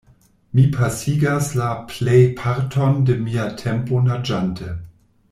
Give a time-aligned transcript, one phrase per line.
[0.59, 4.71] Mi pasigas la plejparton de mia tempo naĝante.